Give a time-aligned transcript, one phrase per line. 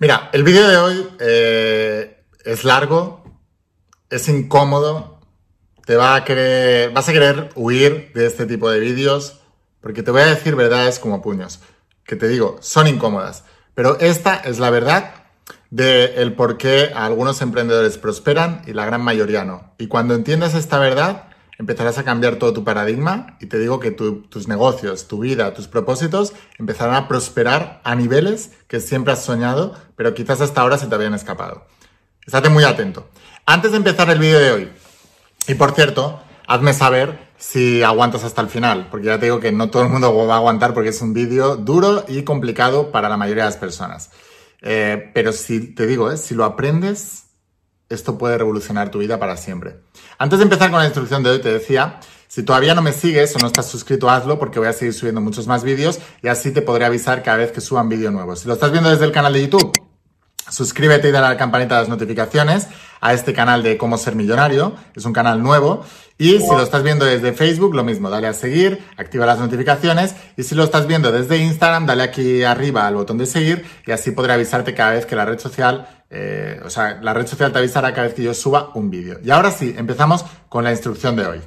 [0.00, 3.24] Mira, el vídeo de hoy eh, es largo,
[4.08, 5.18] es incómodo,
[5.86, 9.40] te va a querer, vas a querer huir de este tipo de vídeos,
[9.80, 11.58] porque te voy a decir verdades como puños,
[12.04, 13.42] que te digo, son incómodas,
[13.74, 15.14] pero esta es la verdad
[15.70, 19.74] de el por qué algunos emprendedores prosperan y la gran mayoría no.
[19.78, 21.27] Y cuando entiendas esta verdad,
[21.58, 25.68] empezarás a cambiar todo tu paradigma y te digo que tus negocios, tu vida, tus
[25.68, 30.86] propósitos empezarán a prosperar a niveles que siempre has soñado, pero quizás hasta ahora se
[30.86, 31.66] te habían escapado.
[32.24, 33.08] Estate muy atento.
[33.44, 34.72] Antes de empezar el vídeo de hoy,
[35.48, 39.52] y por cierto, hazme saber si aguantas hasta el final, porque ya te digo que
[39.52, 43.08] no todo el mundo va a aguantar porque es un vídeo duro y complicado para
[43.08, 44.10] la mayoría de las personas.
[44.60, 47.27] Eh, pero si te digo, eh, si lo aprendes,
[47.88, 49.80] esto puede revolucionar tu vida para siempre.
[50.18, 53.34] Antes de empezar con la instrucción de hoy, te decía, si todavía no me sigues
[53.36, 56.50] o no estás suscrito, hazlo porque voy a seguir subiendo muchos más vídeos y así
[56.50, 58.36] te podré avisar cada vez que suban vídeo nuevo.
[58.36, 59.72] Si lo estás viendo desde el canal de YouTube,
[60.50, 62.68] suscríbete y dale a la campanita de las notificaciones
[63.00, 64.74] a este canal de Cómo Ser Millonario.
[64.94, 65.84] Es un canal nuevo.
[66.18, 70.16] Y si lo estás viendo desde Facebook, lo mismo, dale a seguir, activa las notificaciones.
[70.36, 73.92] Y si lo estás viendo desde Instagram, dale aquí arriba al botón de seguir y
[73.92, 77.52] así podré avisarte cada vez que la red social eh, o sea, la red social
[77.52, 79.18] te avisará cada vez que yo suba un vídeo.
[79.22, 81.40] Y ahora sí, empezamos con la instrucción de hoy.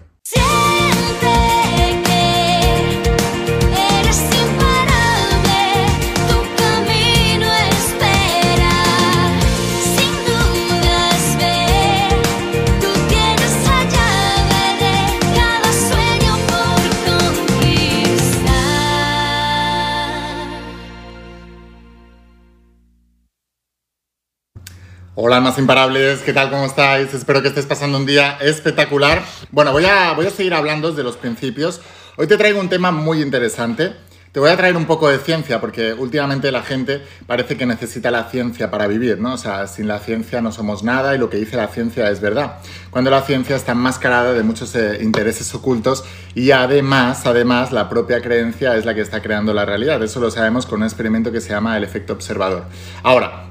[25.14, 26.50] Hola, más imparables, ¿qué tal?
[26.50, 27.14] ¿Cómo estáis?
[27.14, 29.22] Espero que estés pasando un día espectacular.
[29.52, 31.82] Bueno, voy a, voy a seguir hablando desde los principios.
[32.16, 33.92] Hoy te traigo un tema muy interesante.
[34.32, 38.10] Te voy a traer un poco de ciencia, porque últimamente la gente parece que necesita
[38.10, 39.34] la ciencia para vivir, ¿no?
[39.34, 42.22] O sea, sin la ciencia no somos nada y lo que dice la ciencia es
[42.22, 42.60] verdad.
[42.90, 46.06] Cuando la ciencia está enmascarada de muchos eh, intereses ocultos
[46.36, 50.02] y además, además, la propia creencia es la que está creando la realidad.
[50.02, 52.64] Eso lo sabemos con un experimento que se llama el efecto observador.
[53.04, 53.51] Ahora,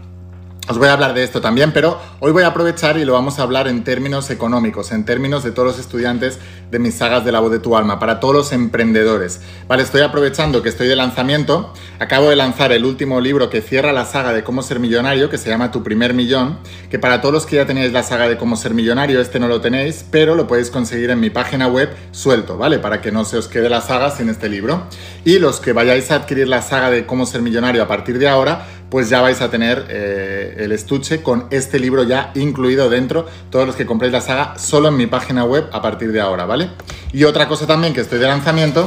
[0.70, 3.40] os voy a hablar de esto también, pero hoy voy a aprovechar y lo vamos
[3.40, 6.38] a hablar en términos económicos, en términos de todos los estudiantes
[6.70, 9.40] de mis sagas de la voz de tu alma, para todos los emprendedores.
[9.66, 11.74] Vale, estoy aprovechando que estoy de lanzamiento.
[11.98, 15.38] Acabo de lanzar el último libro que cierra la saga de cómo ser millonario, que
[15.38, 18.36] se llama Tu primer millón, que para todos los que ya tenéis la saga de
[18.36, 21.90] cómo ser millonario, este no lo tenéis, pero lo podéis conseguir en mi página web
[22.12, 22.78] suelto, ¿vale?
[22.78, 24.84] Para que no se os quede la saga sin este libro.
[25.24, 28.28] Y los que vayáis a adquirir la saga de cómo ser millonario a partir de
[28.28, 33.26] ahora, pues ya vais a tener eh, el estuche con este libro ya incluido dentro,
[33.50, 36.44] todos los que compréis la saga, solo en mi página web a partir de ahora,
[36.44, 36.70] ¿vale?
[37.12, 38.84] Y otra cosa también que estoy de lanzamiento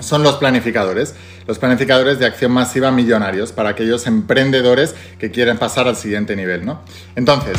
[0.00, 1.14] son los planificadores,
[1.46, 6.66] los planificadores de acción masiva millonarios para aquellos emprendedores que quieren pasar al siguiente nivel,
[6.66, 6.82] ¿no?
[7.14, 7.58] Entonces,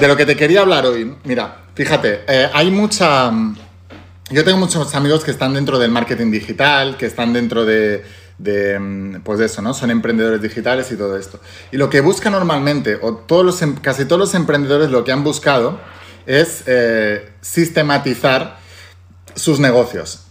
[0.00, 3.30] de lo que te quería hablar hoy, mira, fíjate, eh, hay mucha...
[4.30, 8.02] Yo tengo muchos amigos que están dentro del marketing digital, que están dentro de
[8.38, 9.74] de, mm, pues eso, ¿no?
[9.74, 11.40] Son emprendedores digitales y todo esto.
[11.72, 15.12] Y lo que busca normalmente, o todos los, em, casi todos los emprendedores lo que
[15.12, 15.78] han buscado
[16.26, 18.58] es eh, sistematizar
[19.34, 20.24] sus negocios.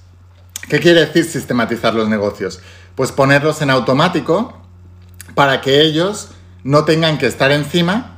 [0.69, 2.59] ¿Qué quiere decir sistematizar los negocios?
[2.95, 4.57] Pues ponerlos en automático
[5.35, 6.29] para que ellos
[6.63, 8.17] no tengan que estar encima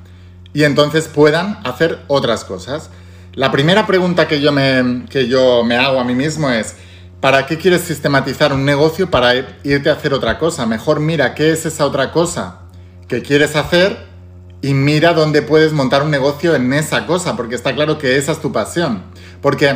[0.54, 2.90] y entonces puedan hacer otras cosas.
[3.34, 6.76] La primera pregunta que yo me, que yo me hago a mí mismo es,
[7.26, 10.68] ¿Para qué quieres sistematizar un negocio para irte a hacer otra cosa?
[10.68, 12.60] Mejor mira qué es esa otra cosa
[13.08, 13.98] que quieres hacer
[14.62, 18.32] y mira dónde puedes montar un negocio en esa cosa, porque está claro que esa
[18.32, 19.02] es tu pasión.
[19.42, 19.76] Porque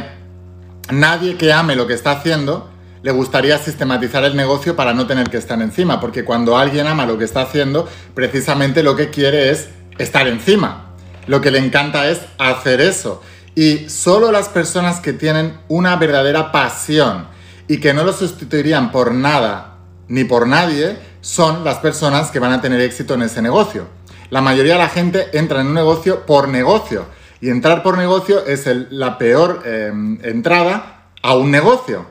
[0.91, 2.69] nadie que ame lo que está haciendo
[3.01, 7.07] le gustaría sistematizar el negocio para no tener que estar encima, porque cuando alguien ama
[7.07, 10.93] lo que está haciendo, precisamente lo que quiere es estar encima.
[11.25, 13.23] Lo que le encanta es hacer eso.
[13.55, 17.38] Y solo las personas que tienen una verdadera pasión,
[17.69, 19.77] y que no lo sustituirían por nada
[20.09, 23.87] ni por nadie son las personas que van a tener éxito en ese negocio.
[24.31, 27.05] La mayoría de la gente entra en un negocio por negocio
[27.39, 32.07] y entrar por negocio es la peor em, entrada a un negocio.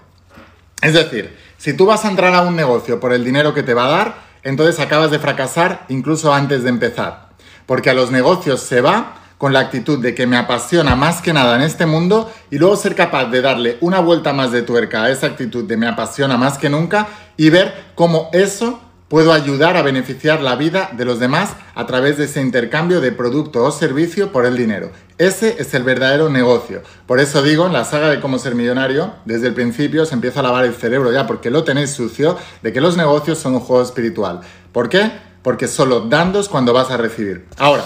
[0.81, 3.75] Es decir, si tú vas a entrar a un negocio por el dinero que te
[3.75, 4.15] va a dar,
[4.45, 7.31] entonces acabas de fracasar incluso antes de empezar.
[7.67, 11.33] Porque a los negocios se va con la actitud de que me apasiona más que
[11.33, 15.05] nada en este mundo y luego ser capaz de darle una vuelta más de tuerca
[15.05, 19.77] a esa actitud de me apasiona más que nunca y ver cómo eso puedo ayudar
[19.77, 23.71] a beneficiar la vida de los demás a través de ese intercambio de producto o
[23.71, 24.91] servicio por el dinero.
[25.17, 26.83] Ese es el verdadero negocio.
[27.07, 30.41] Por eso digo, en la saga de cómo ser millonario, desde el principio se empieza
[30.41, 33.61] a lavar el cerebro ya porque lo tenéis sucio de que los negocios son un
[33.61, 34.41] juego espiritual.
[34.73, 35.11] ¿Por qué?
[35.43, 37.47] porque solo dando es cuando vas a recibir.
[37.57, 37.85] Ahora,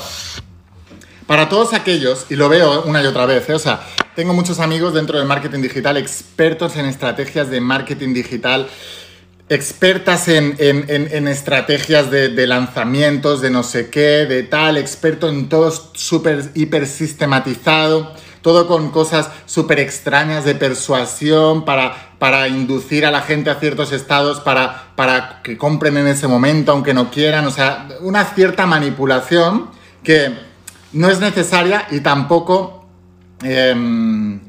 [1.32, 3.54] para todos aquellos, y lo veo una y otra vez, ¿eh?
[3.54, 3.80] o sea,
[4.14, 8.68] tengo muchos amigos dentro del marketing digital, expertos en estrategias de marketing digital,
[9.48, 10.58] expertas en,
[11.28, 18.12] estrategias de, lanzamientos, de no sé qué, de tal, experto en todo súper, hiper sistematizado,
[18.42, 23.92] todo con cosas súper extrañas de persuasión para, para inducir a la gente a ciertos
[23.92, 28.66] estados, para, para que compren en ese momento, aunque no quieran, o sea, una cierta
[28.66, 29.70] manipulación
[30.04, 30.51] que
[30.92, 32.86] no es necesaria y tampoco...
[33.42, 34.40] Em,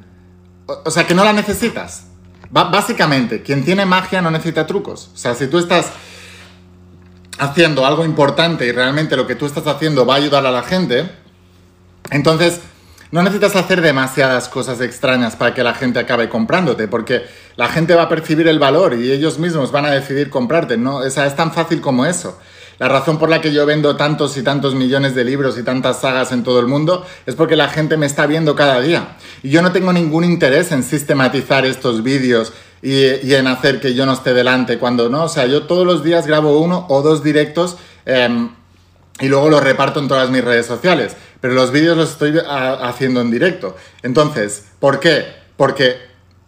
[0.66, 2.06] o sea, que no la necesitas
[2.54, 5.10] básicamente, quien tiene magia no necesita trucos.
[5.14, 5.92] O sea, si tú estás
[7.40, 10.62] haciendo algo importante y realmente lo que tú estás haciendo va a ayudar a la
[10.62, 11.10] gente,
[12.12, 12.62] entonces
[13.10, 17.24] no necesitas hacer demasiadas cosas extrañas para que la gente acabe comprándote, porque
[17.56, 20.78] la gente va a percibir el valor y ellos mismos van a decidir comprarte.
[20.78, 22.38] No, o sea, es tan fácil como eso.
[22.84, 26.02] La razón por la que yo vendo tantos y tantos millones de libros y tantas
[26.02, 29.16] sagas en todo el mundo es porque la gente me está viendo cada día.
[29.42, 32.52] Y yo no tengo ningún interés en sistematizar estos vídeos
[32.82, 35.24] y, en hacer que yo no esté delante cuando no.
[35.24, 38.50] O sea, yo todos los días grabo uno o dos directos em,
[39.22, 41.16] y luego los reparto en todas mis redes sociales.
[41.40, 43.78] Pero los vídeos los estoy haciendo en directo.
[44.02, 45.28] Entonces, ¿por qué?
[45.56, 46.00] Porque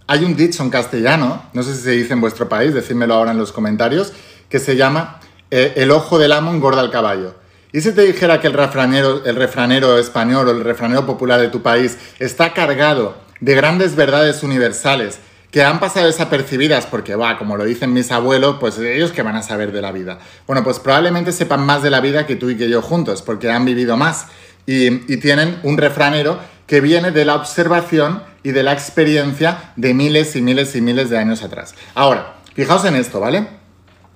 [0.05, 3.31] hay un dicho en castellano, no sé si se dice en vuestro país, decídmelo ahora
[3.31, 4.11] en los comentarios,
[4.49, 5.21] que se llama
[5.51, 7.35] eh, el ojo del amo engorda al caballo.
[7.71, 11.49] ¿Y si te dijera que el refranero, el refranero español o el refranero popular de
[11.49, 15.19] tu país está cargado de grandes verdades universales
[15.51, 19.35] que han pasado desapercibidas porque, va, como lo dicen mis abuelos, pues ellos que van
[19.35, 20.19] a saber de la vida.
[20.47, 23.51] Bueno, pues probablemente sepan más de la vida que tú y que yo juntos, porque
[23.51, 24.27] han vivido más
[24.65, 29.93] y, y tienen un refranero que viene de la observación y de la experiencia de
[29.93, 31.75] miles y miles y miles de años atrás.
[31.93, 33.64] Ahora, fijaos en esto, ¿vale?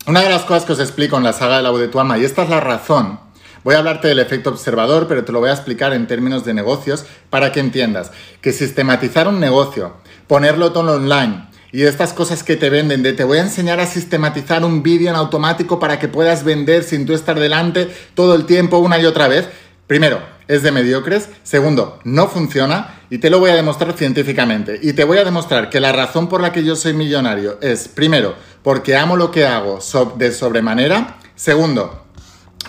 [0.10, 2.00] Una de las cosas que os explico en la saga de la voz de tu
[2.00, 3.20] alma, y esta es la razón,
[3.64, 6.56] voy a hablarte del efecto observador, pero te lo voy a explicar en términos de
[6.56, 8.12] negocios para que entiendas
[8.42, 13.24] que sistematizar un negocio, ponerlo todo online, y estas cosas que te venden, de te
[13.24, 17.14] voy a enseñar a sistematizar un vídeo en automático para que puedas vender sin tú
[17.14, 19.48] estar delante todo el tiempo una y otra vez.
[19.86, 21.30] Primero, es de mediocres.
[21.44, 24.80] Segundo, no funciona y te lo voy a demostrar científicamente.
[24.82, 27.88] Y te voy a demostrar que la razón por la que yo soy millonario es,
[27.88, 29.80] primero, porque amo lo que hago
[30.18, 31.18] de sobremanera.
[31.36, 32.04] Segundo,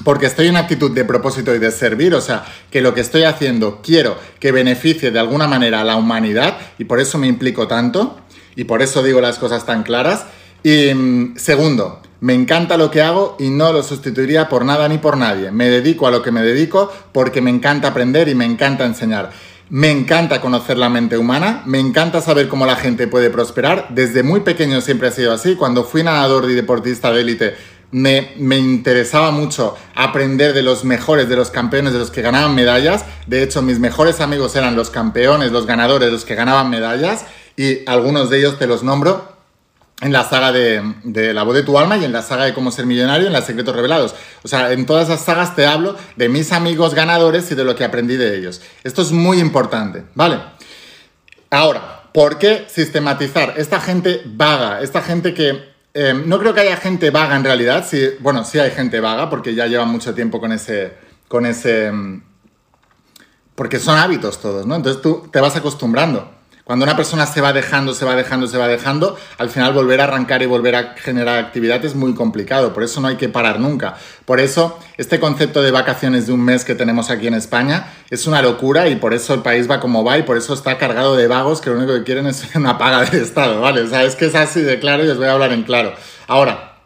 [0.05, 3.25] porque estoy en actitud de propósito y de servir, o sea, que lo que estoy
[3.25, 7.67] haciendo quiero que beneficie de alguna manera a la humanidad y por eso me implico
[7.67, 8.21] tanto
[8.57, 10.27] y por eso digo las cosas tan claras.
[10.63, 14.99] Y mm, segundo, me encanta lo que hago y no lo sustituiría por nada ni
[14.99, 15.51] por nadie.
[15.51, 19.31] Me dedico a lo que me dedico porque me encanta aprender y me encanta enseñar.
[19.71, 23.87] Me encanta conocer la mente humana, me encanta saber cómo la gente puede prosperar.
[23.91, 25.55] Desde muy pequeño siempre ha sido así.
[25.55, 27.55] Cuando fui nadador y deportista de élite,
[27.93, 32.55] me, me, interesaba mucho aprender de los mejores, de los campeones, de los que ganaban
[32.55, 33.05] medallas.
[33.27, 37.25] De hecho, mis mejores amigos eran los campeones, los ganadores, los que ganaban medallas.
[37.57, 39.40] Y algunos de ellos te los nombro
[40.01, 42.71] en la saga de, La voz de tu alma y en la saga de Cómo
[42.71, 44.15] ser millonario en las Secretos Revelados.
[44.43, 47.77] O sea, en todas esas sagas te hablo de mis amigos ganadores y de lo
[47.77, 48.63] que aprendí de ellos.
[48.85, 50.41] Esto es muy importante, ¿vale?
[51.51, 53.55] Ahora, ¿por qué sistematizar?
[53.57, 55.71] Esta gente vaga, esta gente que...
[55.93, 57.85] Eh, no creo que haya gente vaga en realidad,
[58.21, 60.95] bueno, sí hay gente vaga porque ya lleva mucho tiempo con ese...
[61.29, 62.23] Con ese mm,
[63.55, 64.75] porque son hábitos todos, ¿no?
[64.75, 66.40] Entonces tú te vas acostumbrando.
[66.71, 70.01] Cuando una persona se va dejando, se va dejando, se va dejando, al final volver
[70.01, 72.73] a arrancar y volver a generar actividad es muy complicado.
[72.73, 73.97] Por eso no hay que parar nunca.
[74.25, 78.29] Por eso este concepto de vacaciones de un mes que tenemos aquí en España es
[78.29, 81.17] una locura y por eso el país va como va y por eso está cargado
[81.17, 83.81] de vagos que lo único que quieren es una paga del Estado, ¿vale?
[83.81, 85.93] O sea, es que es así de claro y os voy a hablar en claro.
[86.29, 86.77] Ahora,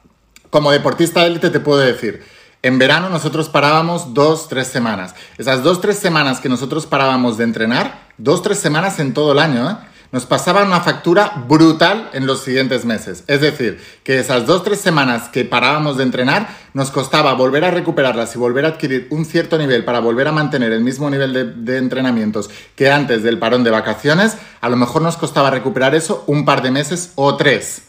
[0.48, 2.24] como deportista de élite te puedo decir,
[2.64, 5.14] en verano nosotros parábamos dos, tres semanas.
[5.36, 9.38] Esas dos, tres semanas que nosotros parábamos de entrenar, dos, tres semanas en todo el
[9.38, 9.76] año, ¿eh?
[10.12, 13.22] nos pasaban una factura brutal en los siguientes meses.
[13.26, 17.70] Es decir, que esas dos, tres semanas que parábamos de entrenar, nos costaba volver a
[17.70, 21.34] recuperarlas y volver a adquirir un cierto nivel para volver a mantener el mismo nivel
[21.34, 25.94] de, de entrenamientos que antes del parón de vacaciones, a lo mejor nos costaba recuperar
[25.94, 27.82] eso un par de meses o tres.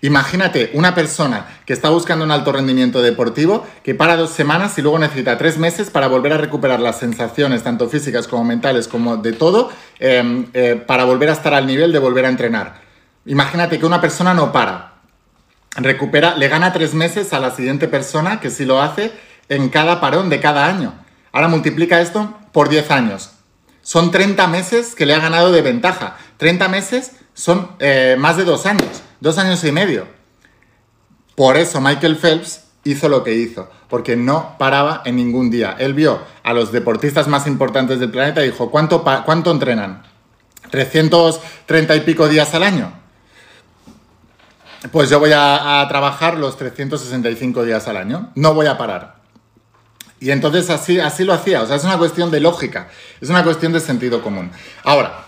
[0.00, 4.82] Imagínate una persona que está buscando un alto rendimiento deportivo que para dos semanas y
[4.82, 9.16] luego necesita tres meses para volver a recuperar las sensaciones, tanto físicas como mentales, como
[9.16, 12.80] de todo, em, eh, para volver a estar al nivel de volver a entrenar.
[13.26, 14.94] Imagínate que una persona no para,
[15.74, 19.12] recupera, le gana tres meses a la siguiente persona que sí lo hace
[19.48, 20.94] en cada parón de cada año.
[21.32, 23.32] Ahora multiplica esto por 10 años.
[23.82, 26.16] Son 30 meses que le ha ganado de ventaja.
[26.36, 30.06] 30 meses son eh, más de dos años dos años y medio.
[31.34, 33.70] Por eso Michael Phelps hizo lo que hizo.
[33.88, 35.74] porque no paraba en ningún día.
[35.78, 40.02] Él vio a los deportistas más importantes del planeta y dijo, ¿cuánto, cuánto entrenan?
[40.70, 42.92] ¿330 y pico días al año?
[44.92, 49.16] Pues yo voy a, a trabajar los 365 días al año, no voy a parar.
[50.20, 52.88] Y entonces así, así lo hacía, o sea, es una cuestión de lógica,
[53.20, 54.50] es una cuestión de sentido común.
[54.84, 55.24] Ahora,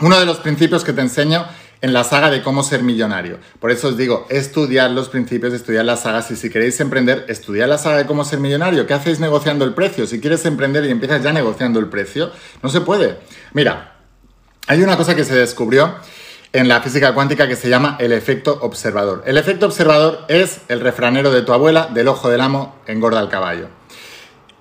[0.00, 1.46] uno de los principios que te enseño
[1.80, 3.38] en la saga de cómo ser millonario.
[3.60, 7.68] Por eso os digo, estudiar los principios, estudiar las sagas y si queréis emprender, estudiar
[7.68, 8.86] la saga de cómo ser millonario.
[8.86, 10.06] ¿Qué hacéis negociando el precio?
[10.06, 12.30] Si quieres emprender y empiezas ya negociando el precio,
[12.62, 13.18] no se puede.
[13.52, 13.96] Mira,
[14.66, 15.94] hay una cosa que se descubrió
[16.52, 19.22] en la física cuántica que se llama el efecto observador.
[19.26, 23.28] El efecto observador es el refranero de tu abuela, del ojo del amo, engorda el
[23.28, 23.68] caballo.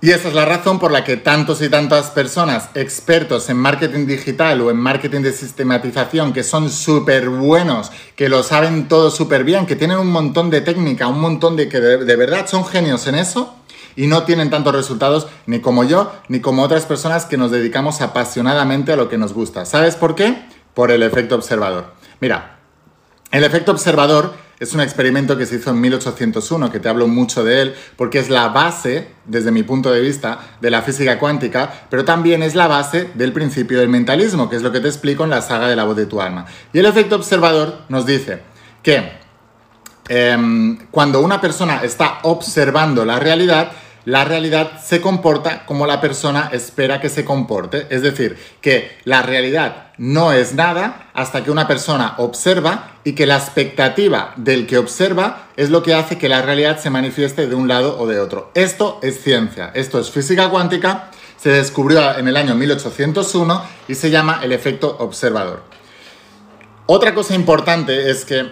[0.01, 4.05] Y esa es la razón por la que tantos y tantas personas expertos en marketing
[4.05, 9.43] digital o en marketing de sistematización, que son súper buenos, que lo saben todo súper
[9.45, 13.07] bien, que tienen un montón de técnica, un montón de que de, verdad son genios
[13.07, 13.55] en eso,
[13.95, 18.01] y no tienen tantos resultados ni como yo, ni como otras personas que nos dedicamos
[18.01, 19.65] apasionadamente a lo que nos gusta.
[19.65, 20.45] ¿Sabes por qué?
[20.73, 21.93] Por el efecto observador.
[22.19, 22.59] Mira,
[23.31, 27.43] el efecto observador es un experimento que se hizo en 1801, que te hablo mucho
[27.43, 31.87] de él, porque es la base, desde mi punto de vista, de la física cuántica,
[31.89, 35.23] pero también es la base del principio del mentalismo, que es lo que te explico
[35.23, 36.45] en la saga de la voz de tu alma.
[36.71, 38.41] Y el efecto observador nos dice
[38.81, 39.11] que
[40.07, 43.71] em, cuando una persona está observando la realidad,
[44.05, 47.87] la realidad se comporta como la persona espera que se comporte.
[47.89, 53.25] Es decir, que la realidad no es nada hasta que una persona observa y que
[53.25, 57.55] la expectativa del que observa es lo que hace que la realidad se manifieste de
[57.55, 58.51] un lado o de otro.
[58.53, 64.11] Esto es ciencia, esto es física cuántica, se descubrió en el año 1801 y se
[64.11, 65.63] llama el efecto observador.
[66.85, 68.45] Otra cosa importante es que,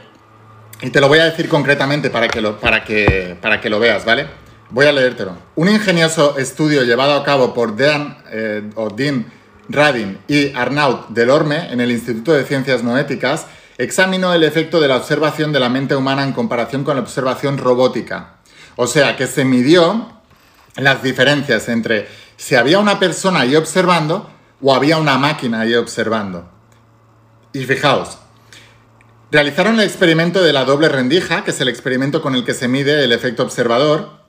[0.81, 3.79] y te lo voy a decir concretamente para que lo, para que, para que lo
[3.79, 4.42] veas, ¿vale?
[4.73, 5.37] Voy a leértelo.
[5.55, 9.31] Un ingenioso estudio llevado a cabo por Dan, eh, o Dean
[9.69, 13.45] Radin y Arnaud Delorme en el Instituto de Ciencias Noéticas
[13.77, 17.59] examinó el efecto de la observación de la mente humana en comparación con la observación
[17.59, 18.37] robótica.
[18.75, 20.11] O sea, que se midió
[20.75, 24.27] las diferencias entre si había una persona ahí observando
[24.59, 26.49] o había una máquina ahí observando.
[27.53, 28.17] Y fijaos,
[29.29, 32.67] realizaron el experimento de la doble rendija, que es el experimento con el que se
[32.67, 34.22] mide el efecto observador,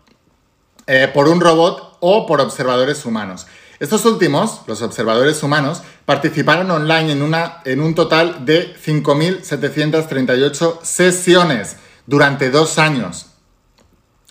[0.86, 3.46] eh, por un robot o por observadores humanos.
[3.80, 11.76] Estos últimos, los observadores humanos, participaron online en, una, en un total de 5.738 sesiones
[12.06, 13.26] durante dos años.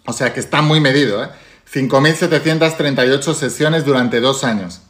[0.06, 1.30] O sea que está muy medido, ¿eh?
[1.72, 4.82] 5.738 sesiones durante dos años.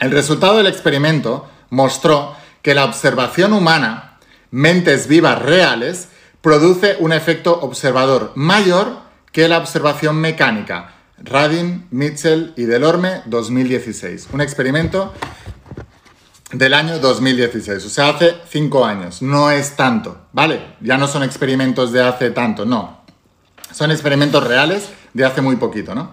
[0.00, 4.18] El resultado del experimento mostró que la observación humana,
[4.50, 6.08] mentes vivas reales,
[6.40, 9.01] produce un efecto observador mayor
[9.32, 10.92] que la observación mecánica.
[11.18, 14.28] Radin, Mitchell y Delorme, 2016.
[14.32, 15.12] Un experimento
[16.52, 19.22] del año 2016, o sea, hace cinco años.
[19.22, 20.74] No es tanto, ¿vale?
[20.80, 23.02] Ya no son experimentos de hace tanto, no.
[23.72, 26.10] Son experimentos reales de hace muy poquito, ¿no?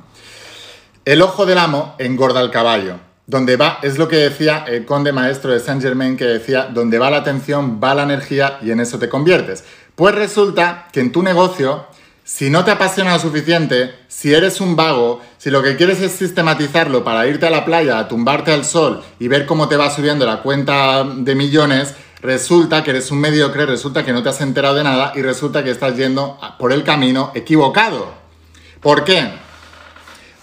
[1.03, 2.99] El ojo del amo engorda el caballo.
[3.27, 6.97] Donde va, es lo que decía el conde maestro de Saint Germain, que decía, donde
[6.97, 9.65] va la atención, va la energía y en eso te conviertes.
[9.93, 11.85] Pues resulta que en tu negocio
[12.29, 16.11] si no te apasiona lo suficiente, si eres un vago, si lo que quieres es
[16.11, 19.89] sistematizarlo para irte a la playa, a tumbarte al sol y ver cómo te va
[19.89, 24.41] subiendo la cuenta de millones, resulta que eres un mediocre, resulta que no te has
[24.41, 28.13] enterado de nada y resulta que estás yendo por el camino equivocado.
[28.79, 29.27] ¿Por qué?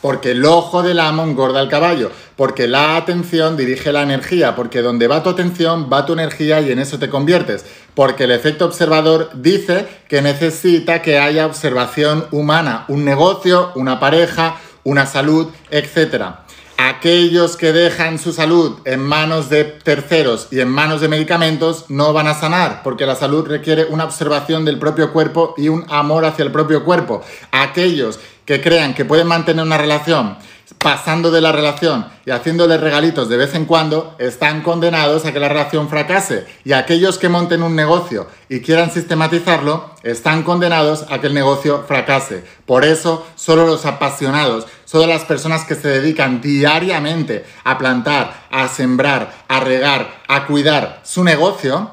[0.07, 4.81] Porque el ojo del amo engorda el caballo, porque la atención dirige la energía, porque
[4.81, 8.67] donde va tu atención va tu energía y en eso te conviertes, porque el efecto
[8.67, 16.46] observador dice que necesita que haya observación humana, un negocio, una pareja, una salud, etc.
[16.79, 22.13] Aquellos que dejan su salud en manos de terceros y en manos de medicamentos no
[22.13, 26.27] van a sanar, porque la salud requiere una observación del propio cuerpo y un amor
[26.27, 27.23] hacia el propio cuerpo.
[27.51, 30.37] Aquellos que crean que pueden mantener una relación
[30.79, 35.39] pasando de la relación y haciéndole regalitos de vez en cuando, están condenados a que
[35.39, 36.47] la relación fracase.
[36.65, 41.85] Y aquellos que monten un negocio y quieran sistematizarlo, están condenados a que el negocio
[41.87, 42.45] fracase.
[42.65, 48.69] Por eso, solo los apasionados, solo las personas que se dedican diariamente a plantar, a
[48.69, 51.91] sembrar, a regar, a cuidar su negocio,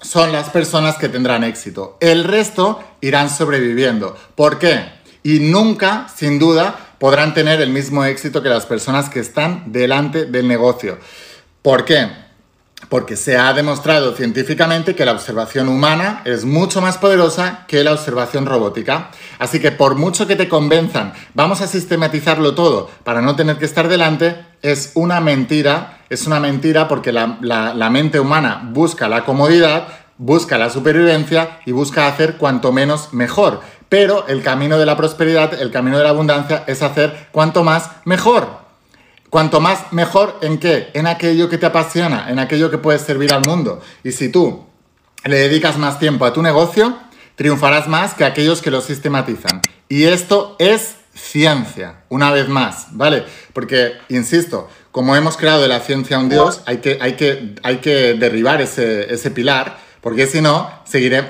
[0.00, 1.96] son las personas que tendrán éxito.
[2.00, 4.16] El resto irán sobreviviendo.
[4.36, 5.04] ¿Por qué?
[5.24, 10.24] y nunca, sin duda, podrán tener el mismo éxito que las personas que están delante
[10.24, 10.96] del negocio.
[11.60, 12.08] ¿Por qué?
[12.88, 17.92] porque se ha demostrado científicamente que la observación humana es mucho más poderosa que la
[17.92, 19.10] observación robótica.
[19.38, 23.64] Así que por mucho que te convenzan, vamos a sistematizarlo todo para no tener que
[23.64, 29.24] estar delante, es una mentira, es una mentira porque la, la mente humana busca la
[29.24, 33.60] comodidad, busca la supervivencia y busca hacer cuanto menos mejor.
[33.94, 37.90] Pero el camino de la prosperidad, el camino de la abundancia es hacer cuanto más
[38.04, 38.48] mejor.
[39.30, 40.90] Cuanto más mejor en qué?
[40.94, 43.80] En aquello que te apasiona, en aquello que puedes servir al mundo.
[44.02, 44.66] Y si tú
[45.22, 46.98] le dedicas más tiempo a tu negocio,
[47.36, 49.60] triunfarás más que aquellos que lo sistematizan.
[49.88, 53.24] Y esto es ciencia, una vez más, ¿vale?
[53.52, 57.76] Porque, insisto, como hemos creado de la ciencia un Dios, hay que, hay que, hay
[57.76, 61.28] que derribar ese, ese pilar, porque si no, seguiré,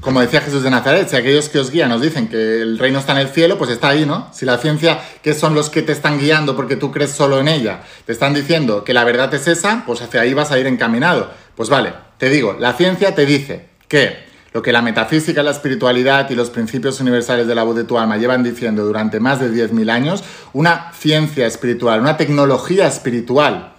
[0.00, 2.98] como decía Jesús de Nazaret, si aquellos que os guían nos dicen que el reino
[2.98, 4.28] está en el cielo, pues está ahí, ¿no?
[4.32, 7.48] Si la ciencia, que son los que te están guiando porque tú crees solo en
[7.48, 10.66] ella, te están diciendo que la verdad es esa, pues hacia ahí vas a ir
[10.66, 11.30] encaminado.
[11.54, 16.30] Pues vale, te digo, la ciencia te dice que lo que la metafísica, la espiritualidad
[16.30, 19.50] y los principios universales de la voz de tu alma llevan diciendo durante más de
[19.50, 20.22] 10.000 años,
[20.52, 23.73] una ciencia espiritual, una tecnología espiritual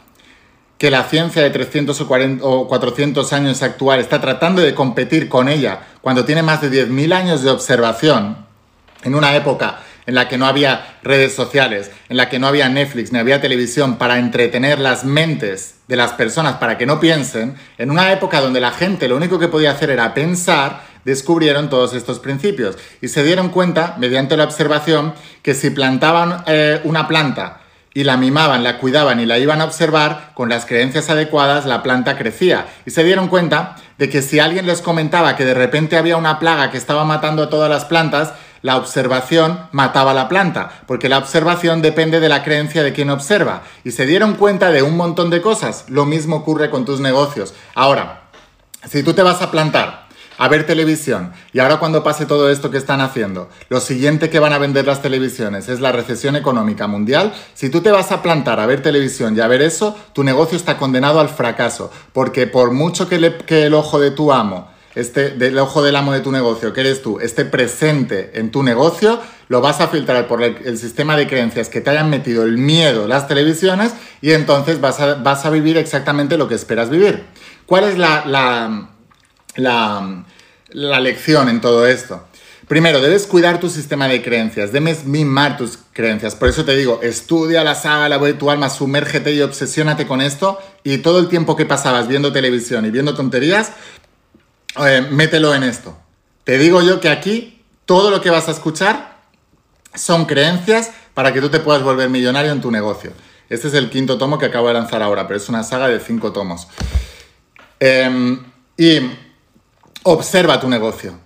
[0.78, 2.02] que la ciencia de 300
[2.42, 7.14] o, 400 años actual está tratando de competir con ella cuando tiene más de 10.000
[7.14, 8.46] años de observación,
[9.04, 12.70] en una época en la que no había redes sociales, en la que no había
[12.70, 17.56] Netflix ni había televisión para entretener las mentes de las personas para que no piensen,
[17.78, 21.94] en una época donde la gente lo único que podía hacer era pensar, descubrieron todos
[21.94, 22.78] estos principios.
[23.02, 27.62] Y se dieron cuenta, mediante la observación, que si plantaban eh, una planta
[27.96, 31.82] y la mimaban, la cuidaban y la iban a observar, con las creencias adecuadas la
[31.82, 32.68] planta crecía.
[32.86, 36.38] Y se dieron cuenta de que si alguien les comentaba que de repente había una
[36.38, 41.20] plaga que estaba matando a todas las plantas, la observación mataba la planta, porque la
[41.20, 43.64] observación depende de la creencia de quien observa.
[43.86, 45.86] Y se dieron cuenta de un montón de cosas.
[45.88, 47.54] Lo mismo ocurre con tus negocios.
[47.76, 48.24] Ahora,
[48.90, 50.05] si tú te vas a plantar
[50.38, 51.32] a ver televisión.
[51.54, 54.86] Y ahora cuando pase todo esto que están haciendo, lo siguiente que van a vender
[54.86, 58.82] las televisiones es la recesión económica mundial, si tú te vas a plantar a ver
[58.82, 63.16] televisión y a ver eso, tu negocio está condenado al fracaso, porque por mucho que,
[63.16, 67.02] el ojo de tu amo este, del ojo del amo de tu negocio, que eres
[67.02, 69.20] tú, esté presente en tu negocio,
[69.50, 73.06] lo vas a filtrar por el, sistema de creencias que te hayan metido el miedo,
[73.06, 77.26] las televisiones, y entonces vas a, vivir exactamente lo que esperas vivir.
[77.66, 78.95] ¿Cuál es la
[79.56, 80.24] la,
[80.72, 82.26] lección en todo esto.
[82.68, 86.36] Primero, debes cuidar tu sistema de creencias, debes mimar tus creencias.
[86.36, 90.08] Por eso te digo, estudia la saga La voz de tu alma, sumérgete y obsesiónate
[90.08, 90.60] con esto.
[90.84, 93.72] Y todo el tiempo que pasabas viendo televisión y viendo tonterías,
[94.86, 95.96] eh, mételo en esto.
[96.44, 99.16] Te digo yo que aquí todo lo que vas a escuchar
[99.94, 103.12] son creencias para que tú te puedas volver millonario en tu negocio.
[103.50, 106.00] Este es el quinto tomo que acabo de lanzar ahora, pero es una saga de
[106.00, 106.68] cinco tomos.
[107.80, 108.44] Em,
[108.78, 109.00] y
[110.08, 111.18] Observa tu negocio.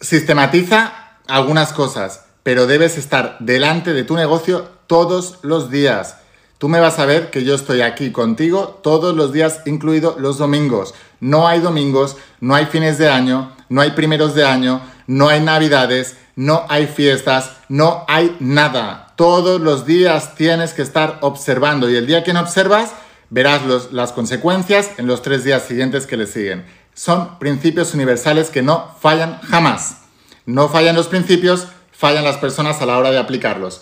[0.00, 6.18] Sistematiza algunas cosas, pero debes estar delante de tu negocio todos los días.
[6.58, 10.38] Tú me vas a ver que yo estoy aquí contigo todos los días, incluido los
[10.38, 10.94] domingos.
[11.18, 15.40] No hay domingos, no hay fines de año, no hay primeros de año, no hay
[15.40, 19.12] navidades, no hay fiestas, no hay nada.
[19.16, 22.92] Todos los días tienes que estar observando y el día que no observas,
[23.28, 26.64] verás las consecuencias en los tres días siguientes que le siguen
[27.00, 30.02] son principios universales que no fallan jamás.
[30.44, 33.80] No fallan los principios, fallan las personas a la hora de aplicarlos.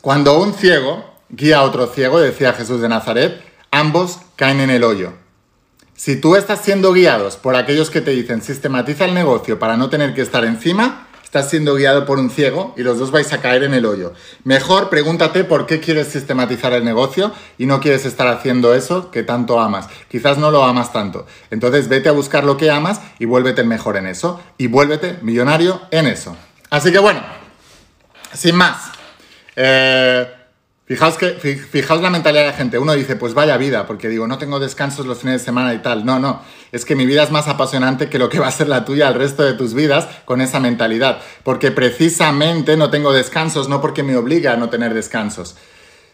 [0.00, 4.84] Cuando un ciego guía a otro ciego, decía Jesús de Nazaret, ambos caen en el
[4.84, 5.14] hoyo.
[5.96, 9.90] Si tú estás siendo guiados por aquellos que te dicen sistematiza el negocio para no
[9.90, 13.40] tener que estar encima, estás siendo guiado por un ciego y los dos vais a
[13.40, 14.12] caer en el hoyo.
[14.44, 19.24] Mejor pregúntate por qué quieres sistematizar el negocio y no quieres estar haciendo eso que
[19.24, 19.88] tanto amas.
[20.08, 21.26] Quizás no lo amas tanto.
[21.50, 25.82] Entonces vete a buscar lo que amas y vuélvete mejor en eso y vuélvete millonario
[25.90, 26.36] en eso.
[26.70, 27.20] Así que bueno,
[28.32, 28.92] sin más.
[29.56, 30.33] Eh,
[30.86, 32.78] Fijaos, que, fijaos la mentalidad de la gente.
[32.78, 35.78] Uno dice, pues vaya vida, porque digo, no tengo descansos los fines de semana y
[35.78, 36.04] tal.
[36.04, 36.42] No, no.
[36.72, 39.08] Es que mi vida es más apasionante que lo que va a ser la tuya
[39.08, 41.20] el resto de tus vidas con esa mentalidad.
[41.42, 45.56] Porque precisamente no tengo descansos, no porque me obliga a no tener descansos.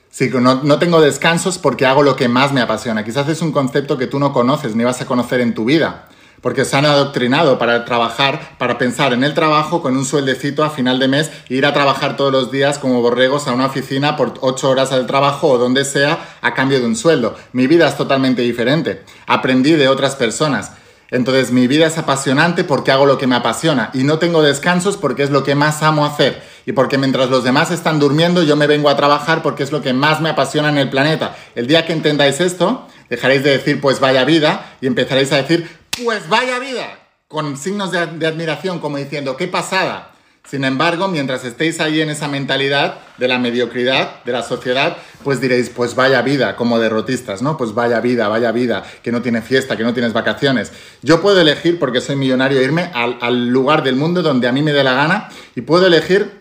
[0.09, 3.04] Sí, no, no tengo descansos porque hago lo que más me apasiona.
[3.04, 6.10] Quizás es un concepto que tú no conoces ni vas a conocer en tu vida
[6.40, 10.70] porque se han adoctrinado para trabajar, para pensar en el trabajo con un sueldecito a
[10.70, 14.16] final de mes e ir a trabajar todos los días como borregos a una oficina
[14.16, 17.37] por ocho horas al trabajo o donde sea a cambio de un sueldo.
[17.53, 19.03] Mi vida es totalmente diferente.
[19.26, 20.72] Aprendí de otras personas.
[21.11, 24.96] Entonces mi vida es apasionante porque hago lo que me apasiona y no tengo descansos
[24.96, 28.55] porque es lo que más amo hacer y porque mientras los demás están durmiendo yo
[28.55, 31.37] me vengo a trabajar porque es lo que más me apasiona en el planeta.
[31.57, 35.68] El día que entendáis esto, Dejaréis de decir pues vaya vida y empezaréis a decir
[36.04, 40.12] pues vaya vida, con signos de, admiración como diciendo qué pasada.
[40.48, 45.40] Sin embargo, mientras estéis ahí en esa mentalidad de la mediocridad de la sociedad, pues
[45.40, 47.56] diréis, pues vaya vida, como derrotistas, ¿no?
[47.56, 50.72] Pues vaya vida, vaya vida, que no tiene fiesta, que no tienes vacaciones.
[51.02, 54.62] Yo puedo elegir, porque soy millonario, irme al, al lugar del mundo donde a mí
[54.62, 56.40] me dé la gana y puedo elegir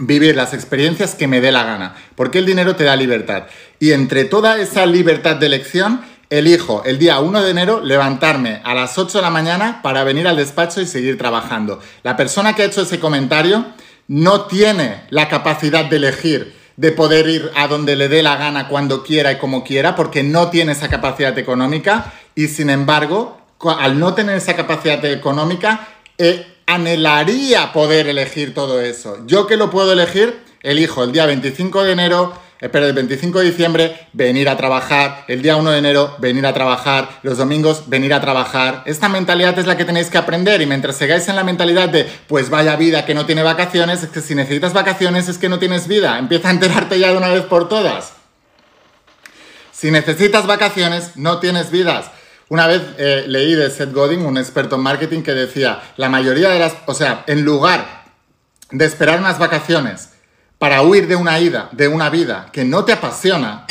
[0.00, 3.44] vivir las experiencias que me dé la gana, porque el dinero te da libertad.
[3.78, 8.72] Y entre toda esa libertad de elección, elijo el día 1 de enero levantarme a
[8.74, 11.80] las 8 de la mañana para venir al despacho y seguir trabajando.
[12.04, 13.66] La persona que ha hecho ese comentario
[14.06, 18.68] no tiene la capacidad de elegir, de poder ir a donde le dé la gana
[18.68, 23.38] cuando quiera y como quiera, porque no tiene esa capacidad económica y sin embargo,
[23.78, 29.18] al no tener esa capacidad económica, eh, anhelaría poder elegir todo eso.
[29.26, 33.44] Yo que lo puedo elegir, elijo el día 25 de enero espera el 25 de
[33.46, 38.12] diciembre, venir a trabajar, el día 1 de enero, venir a trabajar, los domingos, venir
[38.12, 38.82] a trabajar.
[38.84, 42.06] Esta mentalidad es la que tenéis que aprender y mientras sigáis en la mentalidad de,
[42.26, 45.58] pues vaya vida que no tiene vacaciones, es que si necesitas vacaciones es que no
[45.58, 46.18] tienes vida.
[46.18, 48.12] Empieza a enterarte ya de una vez por todas.
[49.72, 52.10] Si necesitas vacaciones, no tienes vidas.
[52.50, 56.50] Una vez eh, leí de Seth Godin, un experto en marketing, que decía, la mayoría
[56.50, 58.04] de las, o sea, en lugar
[58.70, 60.10] de esperar unas vacaciones
[60.60, 63.64] para huir de una ida, de una vida que no te apasiona,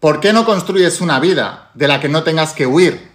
[0.00, 3.12] ¿por qué no construyes una vida de la que no tengas que huir?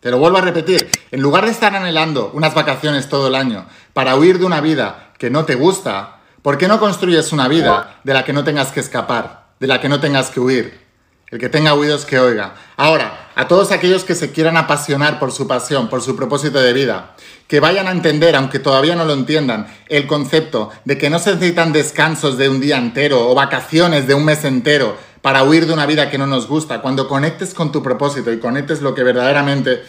[0.00, 3.66] Te lo vuelvo a repetir, en lugar de estar anhelando unas vacaciones todo el año
[3.94, 7.98] para huir de una vida que no te gusta, ¿por qué no construyes una vida
[8.04, 10.87] de la que no tengas que escapar, de la que no tengas que huir?
[11.30, 12.54] El que tenga oídos que oiga.
[12.76, 16.72] Ahora, a todos aquellos que se quieran apasionar por su pasión, por su propósito de
[16.72, 17.14] vida,
[17.46, 21.34] que vayan a entender, aunque todavía no lo entiendan, el concepto de que no se
[21.34, 25.74] necesitan descansos de un día entero o vacaciones de un mes entero para huir de
[25.74, 26.80] una vida que no nos gusta.
[26.80, 29.82] Cuando conectes con tu propósito y conectes lo que verdaderamente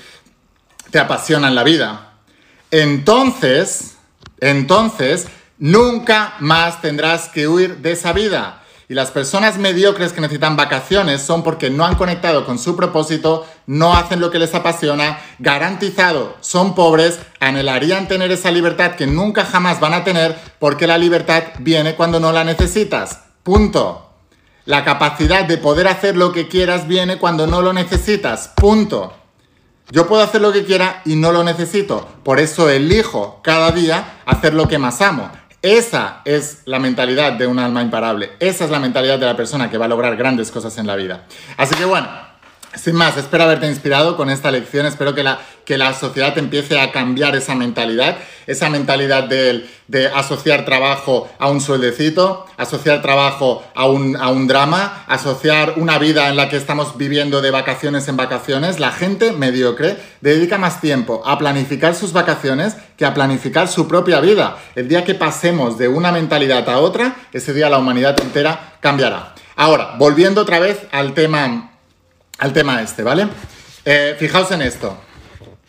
[0.91, 2.17] te apasiona en la vida,
[2.69, 3.95] entonces,
[4.41, 8.58] entonces, nunca más tendrás que huir de esa vida
[8.89, 13.45] y las personas mediocres que necesitan vacaciones son porque no han conectado con su propósito,
[13.67, 19.45] no hacen lo que les apasiona, garantizado, son pobres, anhelarían tener esa libertad que nunca
[19.45, 23.19] jamás van a tener porque la libertad viene cuando no la necesitas.
[23.43, 24.10] Punto.
[24.65, 28.54] La capacidad de poder hacer lo que quieras viene cuando no lo necesitas.
[28.56, 29.13] Punto.
[29.91, 32.08] Yo puedo hacer lo que quiera y no lo necesito.
[32.23, 35.30] Por eso elijo cada día hacer lo que más amo.
[35.61, 38.31] Esa es la mentalidad de un alma imparable.
[38.39, 40.95] Esa es la mentalidad de la persona que va a lograr grandes cosas en la
[40.95, 41.25] vida.
[41.57, 42.07] Así que bueno,
[42.75, 46.79] sin más, espero haberte inspirado con esta lección, espero que la, que la sociedad empiece
[46.79, 53.63] a cambiar esa mentalidad, esa mentalidad de, de asociar trabajo a un sueldecito, asociar trabajo
[53.75, 58.08] a un, a un drama, asociar una vida en la que estamos viviendo de vacaciones
[58.08, 58.79] en vacaciones.
[58.79, 64.19] La gente mediocre dedica más tiempo a planificar sus vacaciones que a planificar su propia
[64.19, 64.58] vida.
[64.75, 69.34] El día que pasemos de una mentalidad a otra, ese día la humanidad entera cambiará.
[69.55, 71.68] Ahora, volviendo otra vez al tema
[72.39, 73.28] al tema este, ¿vale?
[73.86, 74.97] Eh, fijaos en esto.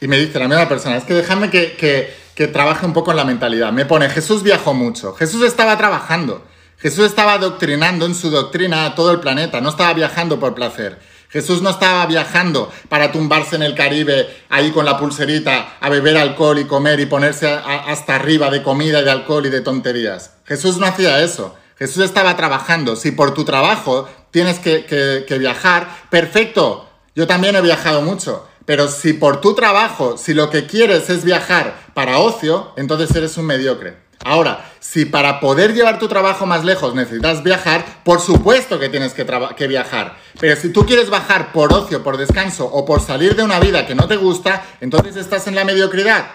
[0.00, 3.18] Y me dice la misma persona, es que déjame que, que, trabaje un poco en
[3.18, 3.70] la mentalidad.
[3.70, 5.12] Me pone, Jesús viajó mucho.
[5.12, 6.42] Jesús estaba trabajando.
[6.78, 9.60] Jesús estaba adoctrinando en su doctrina a todo el planeta.
[9.60, 10.98] No estaba viajando por placer.
[11.28, 16.16] Jesús no estaba viajando para tumbarse en el Caribe ahí con la pulserita a beber
[16.16, 20.32] alcohol y comer y ponerse hasta arriba de comida y de alcohol y de tonterías.
[20.46, 21.54] Jesús no hacía eso.
[21.80, 22.94] Jesús estaba trabajando.
[22.94, 26.86] Si por tu trabajo tienes que, viajar, perfecto.
[27.16, 28.46] Yo también he viajado mucho.
[28.66, 33.34] Pero si por tu trabajo, si lo que quieres es viajar para ocio, entonces eres
[33.38, 33.96] un mediocre.
[34.22, 39.14] Ahora, si para poder llevar tu trabajo más lejos necesitas viajar, por supuesto que tienes
[39.14, 40.18] que, que, viajar.
[40.38, 43.86] Pero si tú quieres bajar por ocio, por descanso o por salir de una vida
[43.86, 46.26] que no te gusta, entonces estás en la mediocridad.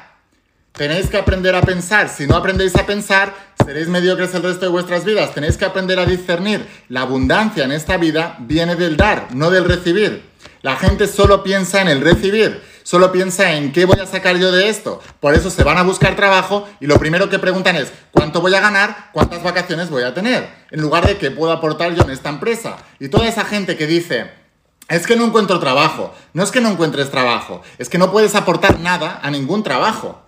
[0.71, 2.09] Tenéis que aprender a pensar.
[2.09, 3.33] Si no aprendéis a pensar,
[3.65, 5.33] seréis mediocres el resto de vuestras vidas.
[5.33, 6.65] Tenéis que aprender a discernir.
[6.87, 10.23] La abundancia en esta vida viene del dar, no del recibir.
[10.61, 12.61] La gente solo piensa en el recibir.
[12.83, 15.01] Solo piensa en qué voy a sacar yo de esto.
[15.19, 18.53] Por eso se van a buscar trabajo y lo primero que preguntan es cuánto voy
[18.53, 22.11] a ganar, cuántas vacaciones voy a tener, en lugar de qué puedo aportar yo en
[22.11, 22.77] esta empresa.
[22.99, 24.29] Y toda esa gente que dice,
[24.87, 28.35] es que no encuentro trabajo, no es que no encuentres trabajo, es que no puedes
[28.35, 30.24] aportar nada a ningún trabajo.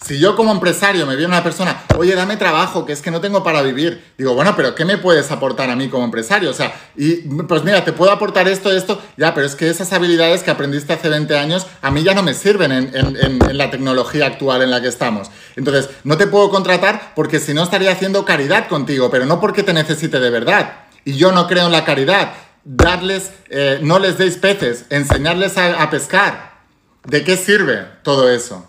[0.00, 3.20] Si yo como empresario me viene una persona, oye, dame trabajo, que es que no
[3.20, 6.50] tengo para vivir, digo, bueno, pero ¿qué me puedes aportar a mí como empresario?
[6.50, 9.92] O sea, y pues mira, te puedo aportar esto, esto, ya, pero es que esas
[9.92, 14.26] habilidades que aprendiste hace 20 años a mí ya no me sirven en, la tecnología
[14.26, 15.32] actual en la que estamos.
[15.56, 19.64] Entonces, no te puedo contratar porque si no estaría haciendo caridad contigo, pero no porque
[19.64, 20.84] te necesite de verdad.
[21.04, 22.34] Y yo no creo en la caridad
[22.64, 26.58] darles, eh, no les deis peces, enseñarles a pescar.
[27.04, 28.64] ¿De qué sirve todo eso?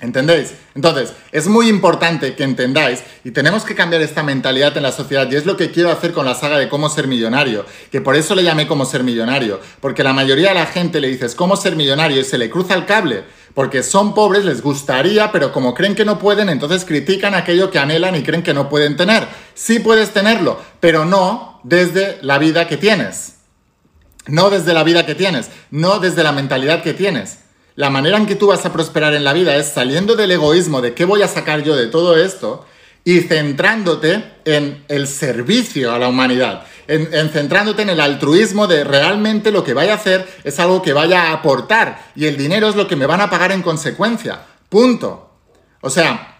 [0.00, 0.54] ¿Entendéis?
[0.74, 5.30] Entonces, es muy importante que entendáis y tenemos que cambiar esta mentalidad en la sociedad
[5.30, 8.16] y es lo que quiero hacer con la saga de cómo ser millonario, que por
[8.16, 11.56] eso le llamé cómo ser millonario, porque la mayoría de la gente le dices cómo
[11.56, 13.22] ser millonario y se le cruza el cable,
[13.54, 17.78] porque son pobres, les gustaría, pero como creen que no pueden, entonces critican aquello que
[17.78, 19.28] anhelan y creen que no pueden tener.
[19.54, 23.36] Sí puedes tenerlo, pero no desde la vida que tienes.
[24.26, 27.43] No desde la vida que tienes, no desde la mentalidad que tienes.
[27.76, 30.80] La manera en que tú vas a prosperar en la vida es saliendo del egoísmo
[30.80, 32.64] de qué voy a sacar yo de todo esto
[33.04, 39.50] y centrándote en el servicio a la humanidad, en, centrándote en el altruismo de realmente
[39.50, 42.76] lo que vaya a hacer es algo que vaya a aportar y el dinero es
[42.76, 44.40] lo que me van a pagar en consecuencia.
[44.68, 45.32] Punto.
[45.80, 46.33] O sea,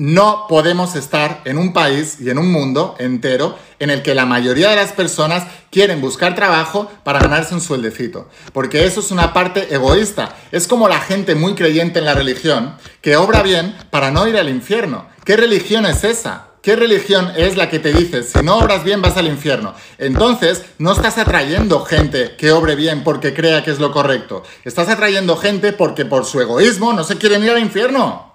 [0.00, 4.24] no podemos estar en un país y en un mundo entero en el que la
[4.24, 8.26] mayoría de las personas quieren buscar trabajo para ganarse un sueldecito.
[8.54, 10.34] Porque eso es una parte egoísta.
[10.52, 14.38] Es como la gente muy creyente en la religión que obra bien para no ir
[14.38, 15.06] al infierno.
[15.26, 16.46] ¿Qué religión es esa?
[16.62, 19.74] ¿Qué religión es la que te dice, si no obras bien vas al infierno?
[19.98, 24.44] Entonces, no estás atrayendo gente que obre bien porque crea que es lo correcto.
[24.64, 28.29] Estás atrayendo gente porque por su egoísmo no se quieren ir al infierno.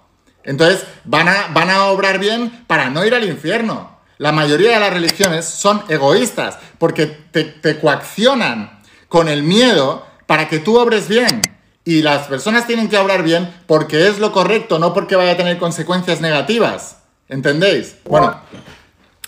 [0.45, 3.95] Entonces van a, van a obrar bien para no ir al infierno.
[4.17, 8.79] La mayoría de las religiones son egoístas porque te, coaccionan
[9.09, 11.41] con el miedo para que tú obres bien.
[11.83, 15.37] Y las personas tienen que obrar bien porque es lo correcto, no porque vaya a
[15.37, 16.99] tener consecuencias negativas.
[17.27, 17.97] ¿Entendéis?
[18.05, 18.39] Bueno,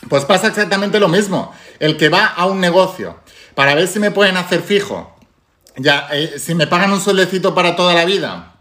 [0.10, 1.52] pues pasa exactamente lo mismo.
[1.80, 3.20] El que va a un negocio
[3.56, 5.16] para ver si me pueden hacer fijo,
[5.76, 8.56] ya, eh, si me pagan un sueldecito para toda la vida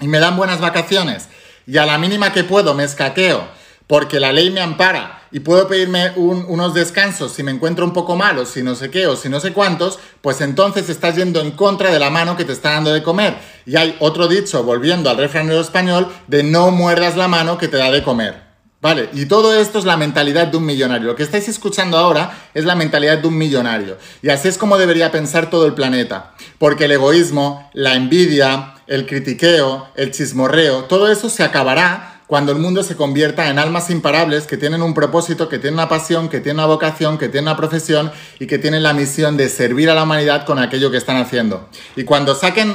[0.00, 1.28] y me dan buenas vacaciones
[1.66, 5.68] y a la mínima que puedo me escaqueo porque la ley me ampara y puedo
[5.68, 9.28] pedirme unos descansos si me encuentro un poco malo, si no sé qué o si
[9.28, 12.70] no sé cuántos, pues entonces estás yendo en contra de la mano que te está
[12.70, 13.36] dando de comer.
[13.66, 17.76] Y hay otro dicho, volviendo al refranero español, de no muerdas la mano que te
[17.76, 18.52] da de comer.
[18.80, 19.10] ¿Vale?
[19.12, 21.06] Y todo esto es la mentalidad de un millonario.
[21.06, 23.96] Lo que estáis escuchando ahora es la mentalidad de un millonario.
[24.22, 26.32] Y así es como debería pensar todo el planeta.
[26.58, 32.58] Porque el egoísmo, la envidia, el critiqueo, el chismorreo, todo eso se acabará cuando el
[32.58, 36.40] mundo se convierta en almas imparables que tienen un propósito, que tienen una pasión, que
[36.40, 39.94] tienen una vocación, que tienen una profesión y que tienen la misión de servir a
[39.94, 41.70] la humanidad con aquello que están haciendo.
[41.96, 42.74] Y cuando saquen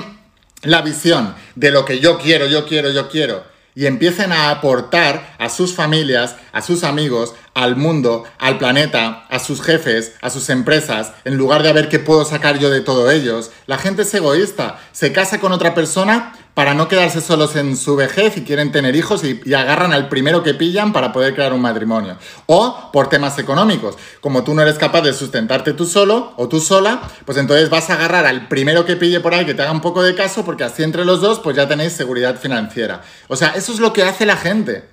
[0.63, 3.43] la visión de lo que yo quiero, yo quiero, yo quiero,
[3.77, 9.37] y empiecen a aportar a sus familias, a sus amigos, al mundo, al planeta, a
[9.37, 12.81] sus jefes, a sus empresas, en lugar de a ver qué puedo sacar yo de
[12.81, 13.51] todo ellos.
[13.67, 17.95] La gente es egoísta, se casa con otra persona para no quedarse solos en su
[17.95, 21.61] vejez y quieren tener hijos y, agarran al primero que pillan para poder crear un
[21.61, 22.17] matrimonio.
[22.47, 23.95] O por temas económicos.
[24.21, 27.91] Como tú no eres capaz de sustentarte tú solo o tú sola, pues entonces vas
[27.91, 30.43] a agarrar al primero que pille por ahí que te haga un poco de caso
[30.43, 33.03] porque así entre los dos pues ya tenéis seguridad financiera.
[33.27, 34.83] O sea, eso es lo que hace la gente.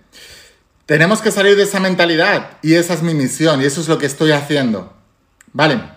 [0.85, 3.97] Tenemos que salir de esa mentalidad y esa es mi misión y eso es lo
[3.97, 4.93] que estoy haciendo.
[5.55, 5.94] ¿Vale?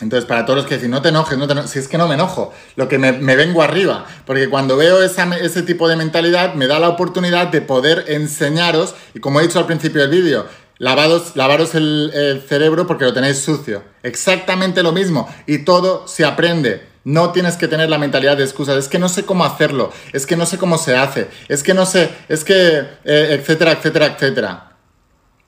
[0.00, 1.98] Entonces, para todos los que dicen, no te enojes, no te enojes, si es que
[1.98, 6.54] no me enojo, lo que me, vengo arriba, porque cuando veo ese tipo de mentalidad
[6.54, 10.46] me da la oportunidad de poder enseñaros, y como he dicho al principio del vídeo,
[10.78, 13.82] lavaros, lavaros el, el cerebro porque lo tenéis sucio.
[14.02, 16.88] Exactamente lo mismo, y todo se aprende.
[17.04, 20.26] No tienes que tener la mentalidad de excusas, es que no sé cómo hacerlo, es
[20.26, 24.06] que no sé cómo se hace, es que no sé, es que, eh, etcétera, etcétera,
[24.06, 24.69] etcétera.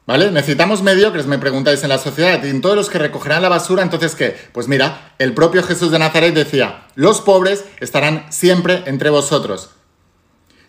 [0.05, 0.33] ¿Vale?
[0.33, 3.85] Necesitamos mediocres, me preguntáis en la sociedad, y en todos los que recogerán la basura,
[3.85, 4.37] entonces ¿qué?
[4.53, 9.71] Pues mira, el propio Jesús de Nazaret decía, los pobres estarán siempre entre vosotros.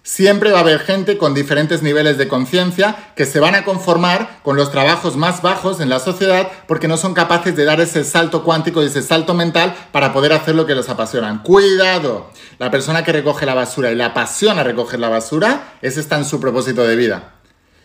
[0.05, 4.41] Siempre va a haber gente con diferentes niveles de conciencia que se van a conformar
[4.43, 8.03] con los trabajos más bajos en la sociedad porque no son capaces de dar ese
[8.03, 11.41] salto cuántico y ese salto mental para poder hacer lo que les apasionan.
[11.41, 16.17] Cuidado, la persona que recoge la basura y la apasiona recoger la basura, ese está
[16.17, 17.33] en su propósito de vida.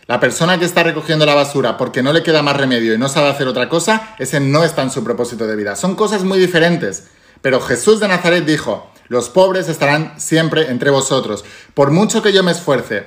[0.08, 3.10] La persona que está recogiendo la basura porque no le queda más remedio y no
[3.10, 5.76] sabe hacer otra cosa, ese no está en su propósito de vida.
[5.76, 7.08] Son cosas muy diferentes.
[7.42, 11.44] Pero Jesús de Nazaret dijo, los pobres estarán siempre entre vosotros.
[11.74, 13.04] Por mucho que yo me esfuerce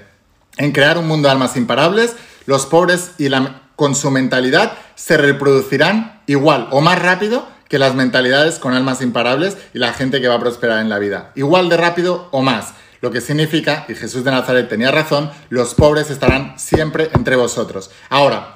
[0.57, 5.17] en crear un mundo de almas imparables, los pobres y la, con su mentalidad se
[5.17, 10.27] reproducirán igual o más rápido que las mentalidades con almas imparables y la gente que
[10.27, 11.31] va a prosperar en la vida.
[11.33, 12.75] Igual de rápido o más.
[13.01, 17.89] Lo que significa, y Jesús de Nazaret tenía razón, los pobres estarán siempre entre vosotros.
[18.09, 18.55] Ahora,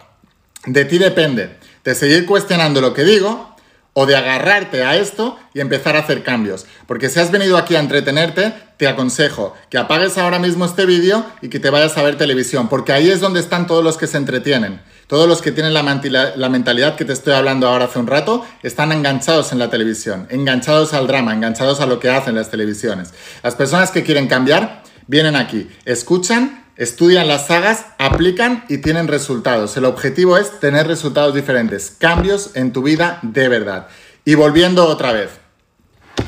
[0.66, 3.56] de ti depende de seguir cuestionando lo que digo
[3.94, 6.66] o de agarrarte a esto y empezar a hacer cambios.
[6.86, 11.26] Porque si has venido aquí a entretenerte, te aconsejo que apagues ahora mismo este vídeo
[11.42, 14.08] y que te vayas a ver televisión, porque ahí es donde están todos los que
[14.08, 14.82] se entretienen.
[15.08, 18.92] Todos los que tienen la, mentalidad que te estoy hablando ahora hace un rato están
[18.92, 23.14] enganchados en la televisión, enganchados al drama, enganchados a lo que hacen las televisiones.
[23.44, 29.78] Las personas que quieren cambiar vienen aquí, escuchan, estudian las sagas, aplican y tienen resultados.
[29.78, 33.88] El objetivo es tener resultados diferentes, cambios en tu vida de verdad.
[34.26, 35.30] Y volviendo otra vez.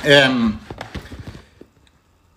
[0.04, 0.56] Em,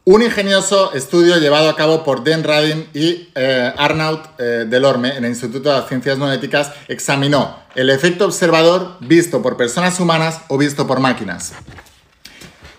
[0.05, 5.25] un ingenioso estudio llevado a cabo por Dan Radin y eh, Arnaud eh, Delorme en
[5.25, 10.87] el Instituto de Ciencias Noéticas examinó el efecto observador visto por personas humanas o visto
[10.87, 11.53] por máquinas.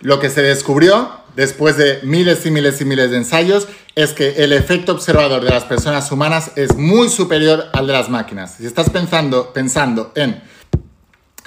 [0.01, 4.43] Lo que se descubrió después de miles y miles y miles de ensayos es que
[4.43, 8.55] el efecto observador de las personas humanas es muy superior al de las máquinas.
[8.55, 10.41] Si estás pensando, pensando en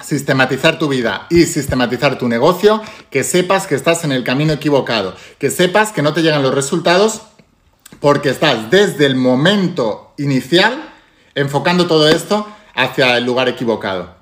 [0.03, 5.15] sistematizar tu vida y sistematizar tu negocio, que sepas que estás en el camino equivocado,
[5.39, 7.21] que sepas que no te llegan los resultados
[7.99, 10.91] porque estás desde el momento inicial
[11.33, 14.15] enfocando todo esto hacia el lugar equivocado.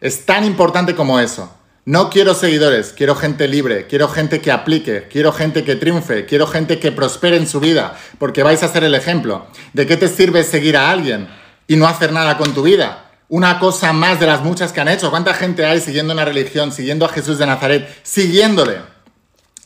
[0.00, 1.50] Es tan importante como eso.
[1.86, 6.46] No quiero seguidores, quiero gente libre, quiero gente que aplique, quiero gente que triunfe, quiero
[6.46, 9.46] gente que prospere en su vida, porque vais a ser el ejemplo.
[9.74, 11.28] ¿De qué te sirve seguir a alguien
[11.66, 13.03] y no hacer nada con tu vida?
[13.34, 15.10] Una cosa más de las muchas que han hecho.
[15.10, 18.76] ¿Cuánta gente hay siguiendo una religión, siguiendo a Jesús de Nazaret, siguiéndole?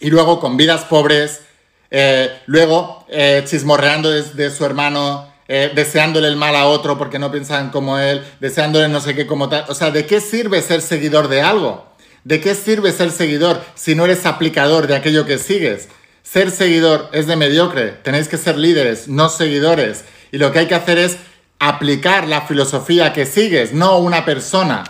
[0.01, 1.43] Y luego con vidas pobres,
[1.91, 7.31] eh, luego eh, chismorreando de, su hermano, eh, deseándole el mal a otro porque no
[7.31, 9.67] piensan como él, deseándole no sé qué como tal.
[9.69, 11.93] O sea, ¿de qué sirve ser seguidor de algo?
[12.25, 15.89] ¿De qué sirve ser seguidor si no eres aplicador de aquello que sigues?
[16.23, 20.07] Ser seguidor es de mediocre, tenéis que ser líderes, no seguidores.
[20.33, 21.19] Y lo que hay que hacer es
[21.59, 24.85] aplicar la filosofía que sigues, no una persona,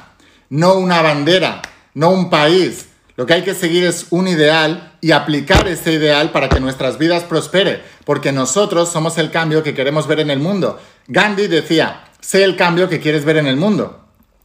[0.51, 1.63] no una bandera,
[1.95, 2.87] no un país.
[3.17, 6.99] Lo que hay que seguir es un ideal y aplicar ese ideal para que nuestras
[6.99, 10.81] vidas prospere, porque nosotros somos el cambio que queremos ver en el mundo.
[11.09, 14.05] Gandhi decía, sé el cambio que quieres ver en el mundo.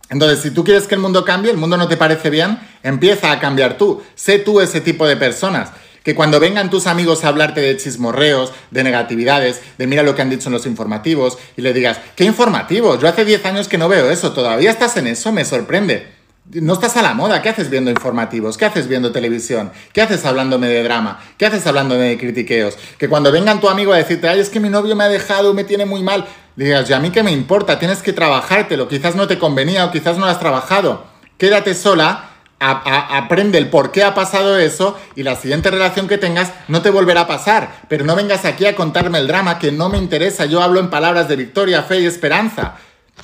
[0.10, 3.32] Entonces, si tú quieres que el mundo cambie, el mundo no te parece bien, empieza
[3.32, 4.04] a cambiar tú.
[4.16, 5.72] Sé tú ese tipo de personas
[6.04, 10.22] que cuando vengan tus amigos a hablarte de chismorreos, de negatividades, de mira lo que
[10.22, 13.00] han dicho en los informativos, y le digas, ¿qué informativos?
[13.02, 15.32] Yo hace 10 años que no veo eso, ¿todavía estás en eso?
[15.32, 16.24] Me sorprende.
[16.52, 18.58] No estás a la moda, ¿qué haces viendo informativos?
[18.58, 19.72] ¿Qué haces viendo televisión?
[19.94, 21.24] ¿Qué haces hablándome de drama?
[21.38, 22.78] ¿Qué haces hablándome de critiqueos?
[22.98, 25.54] Que cuando vengan tu amigo a decirte, ay, es que mi novio me ha dejado,
[25.54, 26.26] me tiene muy mal,
[26.58, 27.80] digas, ¿y a mí qué me importa?
[27.80, 31.06] Tienes que trabajártelo, quizás no te convenía o quizás no lo has trabajado.
[31.38, 32.33] Quédate sola
[32.71, 36.89] aprende el por qué ha pasado eso y la siguiente relación que tengas no te
[36.89, 37.82] volverá a pasar.
[37.88, 40.45] Pero no vengas aquí a contarme el drama que no me interesa.
[40.45, 42.76] Yo hablo en palabras de victoria, fe y esperanza.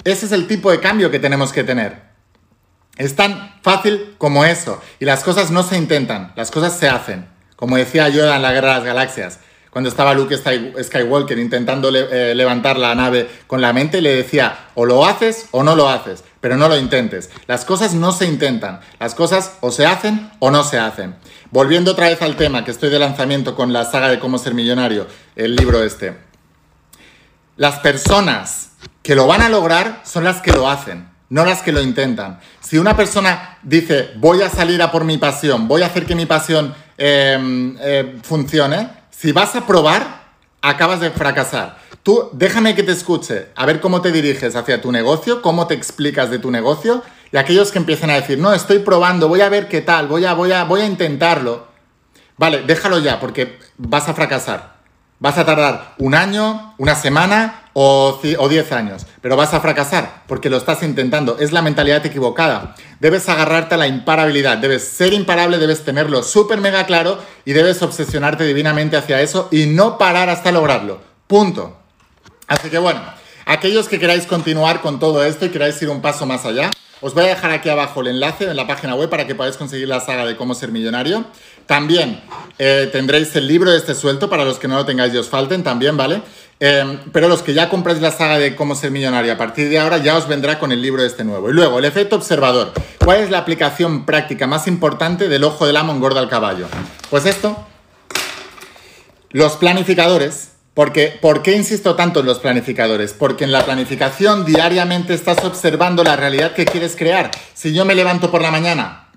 [0.03, 2.09] Ese es el tipo de cambio que tenemos que tener.
[2.97, 4.81] Es tan fácil como eso.
[4.99, 7.27] Y las cosas no se intentan, las cosas se hacen.
[7.55, 12.33] Como decía yo en la Guerra de las Galaxias cuando estaba Luke Skywalker intentando eh,
[12.33, 16.23] levantar la nave con la mente, le decía, o lo haces o no lo haces,
[16.41, 17.29] pero no lo intentes.
[17.47, 21.15] Las cosas no se intentan, las cosas o se hacen o no se hacen.
[21.51, 24.53] Volviendo otra vez al tema, que estoy de lanzamiento con la saga de cómo ser
[24.53, 26.17] millonario, el libro este.
[27.57, 28.71] Las personas
[29.03, 32.39] que lo van a lograr son las que lo hacen, no las que lo intentan.
[32.61, 36.15] Si una persona dice, voy a salir a por mi pasión, voy a hacer que
[36.15, 40.18] mi pasión em, eh, funcione, si vas a probar,
[40.61, 41.77] acabas de fracasar.
[42.03, 45.73] Tú déjame que te escuche, a ver cómo te diriges hacia tu negocio, cómo te
[45.73, 49.49] explicas de tu negocio y aquellos que empiezan a decir, no, estoy probando, voy a
[49.49, 51.67] ver qué tal, voy a, voy a, voy a intentarlo.
[52.37, 54.78] Vale, déjalo ya porque vas a fracasar.
[55.21, 60.49] Vas a tardar un año, una semana o, diez años, pero vas a fracasar porque
[60.49, 61.37] lo estás intentando.
[61.39, 62.75] Es la mentalidad equivocada.
[63.01, 67.81] Debes agarrarte a la imparabilidad, debes ser imparable, debes tenerlo súper mega claro y debes
[67.81, 71.01] obsesionarte divinamente hacia eso y no parar hasta lograrlo.
[71.27, 71.77] Punto.
[72.47, 73.01] Así que bueno,
[73.45, 76.71] aquellos que queráis continuar con todo esto y queráis ir un paso más allá,
[77.01, 79.55] os voy a dejar aquí abajo el enlace en la página web para que podáis
[79.57, 81.25] conseguir la saga de cómo ser millonario.
[81.65, 82.21] También
[82.57, 85.29] eh, tendréis el libro de este suelto para los que no lo tengáis y os
[85.29, 86.21] falten también, ¿vale?
[86.59, 89.79] Eh, pero los que ya compráis la saga de cómo ser millonario a partir de
[89.79, 91.49] ahora ya os vendrá con el libro este nuevo.
[91.49, 92.73] Y luego, el efecto observador.
[93.03, 96.67] ¿Cuál es la aplicación práctica más importante del ojo del amo engorda al caballo?
[97.09, 97.65] Pues esto.
[99.31, 103.11] Los planificadores porque, ¿Por qué insisto tanto en los planificadores?
[103.11, 107.31] Porque en la planificación diariamente estás observando la realidad que quieres crear.
[107.53, 109.09] Si yo me levanto por la mañana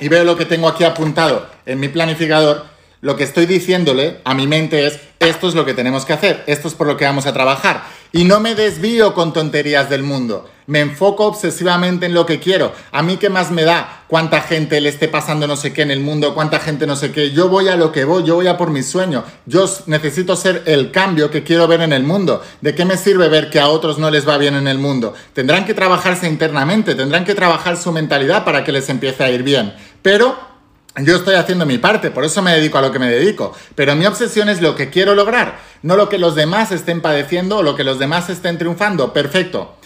[0.00, 2.64] y veo lo que tengo aquí apuntado en mi planificador,
[3.02, 6.42] lo que estoy diciéndole a mi mente es, esto es lo que tenemos que hacer,
[6.48, 7.84] esto es por lo que vamos a trabajar.
[8.10, 10.50] Y no me desvío con tonterías del mundo.
[10.66, 12.72] Me enfoco obsesivamente en lo que quiero.
[12.92, 15.90] A mí qué más me da cuánta gente le esté pasando no sé qué en
[15.90, 17.30] el mundo, cuánta gente no sé qué.
[17.30, 19.24] Yo voy a lo que voy, yo voy a por mi sueño.
[19.46, 22.42] Yo necesito ser el cambio que quiero ver en el mundo.
[22.60, 25.14] ¿De qué me sirve ver que a otros no les va bien en el mundo?
[25.32, 29.42] Tendrán que trabajarse internamente, tendrán que trabajar su mentalidad para que les empiece a ir
[29.42, 29.74] bien.
[30.02, 30.55] Pero
[31.04, 33.54] yo estoy haciendo mi parte, por eso me dedico a lo que me dedico.
[33.74, 37.58] Pero mi obsesión es lo que quiero lograr, no lo que los demás estén padeciendo
[37.58, 39.12] o lo que los demás estén triunfando.
[39.12, 39.76] Perfecto.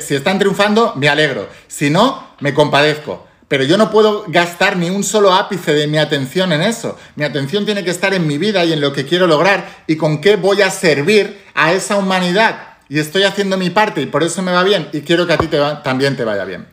[0.00, 1.48] si están triunfando, me alegro.
[1.68, 3.26] Si no, me compadezco.
[3.46, 6.98] Pero yo no puedo gastar ni un solo ápice de mi atención en eso.
[7.14, 9.96] Mi atención tiene que estar en mi vida y en lo que quiero lograr y
[9.96, 12.78] con qué voy a servir a esa humanidad.
[12.88, 15.38] Y estoy haciendo mi parte y por eso me va bien y quiero que a
[15.38, 15.48] ti
[15.82, 16.66] también te vaya bien.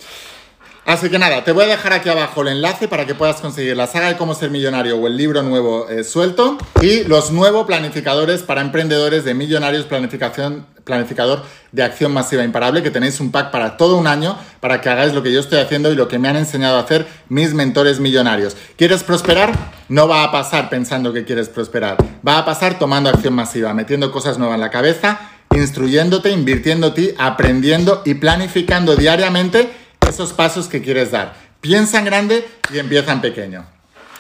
[0.92, 3.78] Así que nada, te voy a dejar aquí abajo el enlace para que puedas conseguir
[3.78, 7.66] la saga de cómo ser millonario o el libro nuevo eh, suelto y los nuevos
[7.66, 13.52] planificadores para emprendedores de millonarios planificación planificador de acción masiva imparable que tenéis un pack
[13.52, 16.20] para todo un año para que hagáis lo que yo estoy haciendo y lo que
[16.20, 18.58] me han enseñado a hacer mis mentores millonarios.
[18.76, 19.54] ¿Quieres prosperar?
[19.88, 21.96] No va a pasar pensando que quieres prosperar.
[22.28, 25.22] Va a pasar tomando acción masiva, metiendo cosas nuevas en la cabeza,
[25.56, 29.81] instruyéndote, invirtiéndote, aprendiendo y planificando diariamente
[30.12, 31.34] esos pasos que quieres dar.
[31.62, 33.66] Piensa en grande y empieza en pequeño.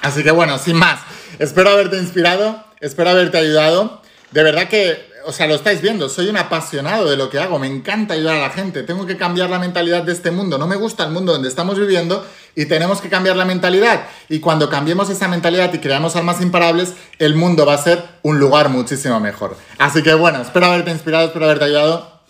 [0.01, 0.99] Así que bueno, sin más,
[1.37, 4.01] espero haberte inspirado, espero haberte ayudado.
[4.31, 7.59] De verdad que, o sea, lo estáis viendo, soy un apasionado de lo que hago,
[7.59, 10.67] me encanta ayudar a la gente, tengo que cambiar la mentalidad de este mundo, no
[10.67, 12.25] me gusta el mundo donde estamos viviendo
[12.55, 14.07] y tenemos que cambiar la mentalidad.
[14.29, 18.39] Y cuando cambiemos esa mentalidad y creamos almas imparables, el mundo va a ser un
[18.39, 19.57] lugar muchísimo mejor.
[19.77, 22.20] Así que bueno, espero haberte inspirado, espero haberte ayudado.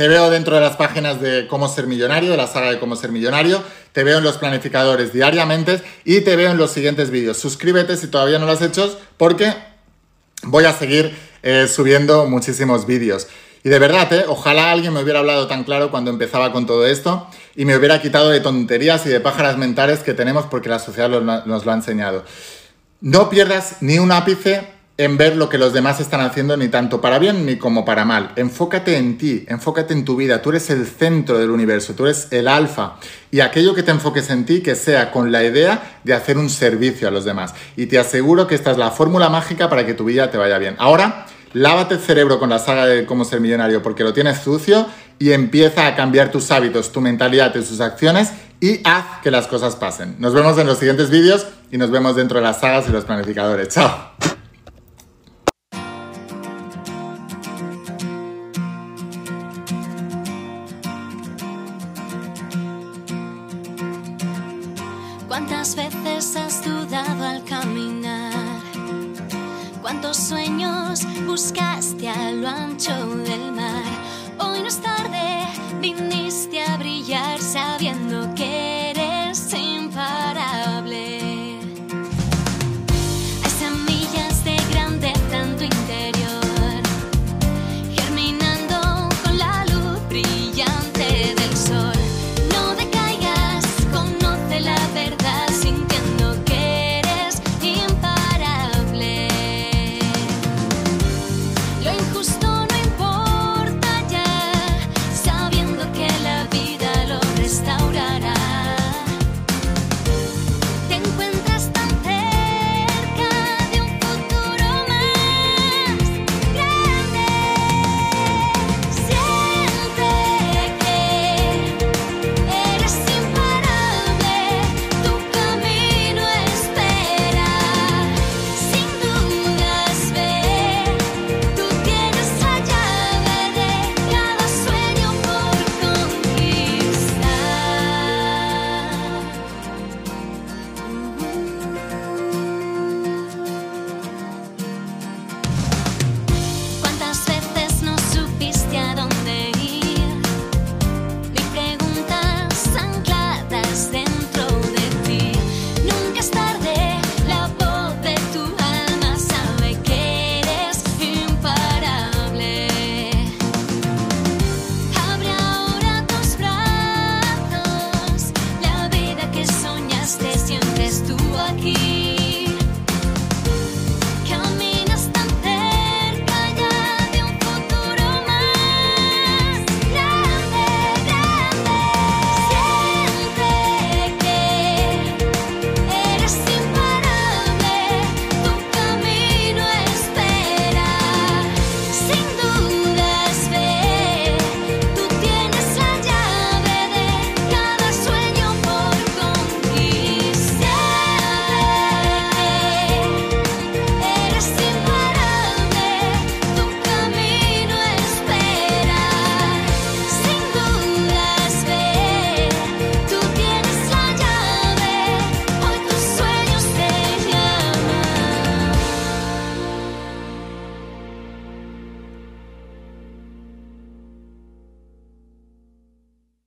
[0.00, 2.96] Te veo dentro de las páginas de Cómo ser millonario, de la saga de Cómo
[2.96, 3.62] ser millonario.
[3.92, 7.36] Te veo en los planificadores diariamente y te veo en los siguientes vídeos.
[7.36, 9.52] Suscríbete si todavía no lo has hecho porque
[10.44, 13.26] voy a seguir eh, subiendo muchísimos vídeos.
[13.62, 16.86] Y de verdad, eh, ojalá alguien me hubiera hablado tan claro cuando empezaba con todo
[16.86, 20.78] esto y me hubiera quitado de tonterías y de pájaras mentales que tenemos porque la
[20.78, 22.24] sociedad nos lo ha enseñado.
[23.02, 27.00] No pierdas ni un ápice en ver lo que los demás están haciendo ni tanto
[27.00, 28.32] para bien ni como para mal.
[28.36, 30.42] Enfócate en ti, enfócate en tu vida.
[30.42, 32.96] Tú eres el centro del universo, tú eres el alfa.
[33.30, 36.50] Y aquello que te enfoques en ti, que sea con la idea de hacer un
[36.50, 37.54] servicio a los demás.
[37.76, 40.58] Y te aseguro que esta es la fórmula mágica para que tu vida te vaya
[40.58, 40.76] bien.
[40.78, 41.24] Ahora,
[41.54, 44.86] lávate el cerebro con la saga de cómo ser millonario porque lo tienes sucio
[45.18, 49.46] y empieza a cambiar tus hábitos, tu mentalidad y tus acciones y haz que las
[49.46, 50.16] cosas pasen.
[50.18, 53.06] Nos vemos en los siguientes vídeos y nos vemos dentro de las sagas y los
[53.06, 53.68] planificadores.
[53.68, 54.39] Chao.
[71.80, 72.92] Buscaste a lo ancho
[73.24, 73.99] del mar?